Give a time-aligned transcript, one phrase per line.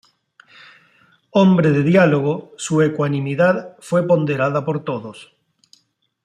[1.29, 5.31] Hombre de diálogo, su ecuanimidad fue ponderada por todos.